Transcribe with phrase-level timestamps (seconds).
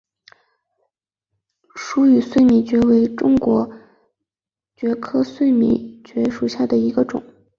[1.75, 3.71] 疏羽碎米蕨为中国
[4.75, 7.23] 蕨科碎米蕨属下的一个种。